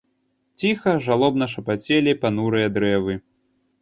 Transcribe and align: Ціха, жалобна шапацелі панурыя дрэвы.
Ціха, 0.61 0.93
жалобна 1.09 1.49
шапацелі 1.53 2.19
панурыя 2.25 2.67
дрэвы. 2.79 3.13